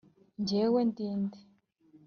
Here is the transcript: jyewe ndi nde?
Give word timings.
jyewe 0.47 0.81
ndi 0.89 1.05
nde? 1.21 1.39